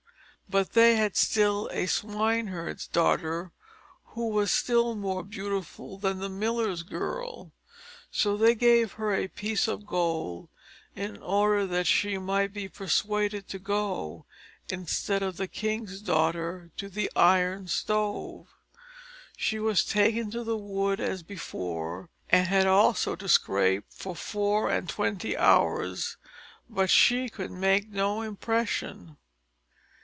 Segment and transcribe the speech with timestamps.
[0.49, 3.53] But they had still a swineherd's daughter,
[4.07, 7.53] who was still more beautiful than the miller's girl;
[8.11, 10.49] so they gave her a piece of gold,
[10.93, 14.25] in order that she might be persuaded to go,
[14.67, 18.49] instead of the king's daughter, to the Iron Stove.
[19.37, 24.69] She was taken to the wood as before, and had also to scrape for four
[24.69, 26.17] and twenty hours;
[26.69, 29.15] but she could make no impression.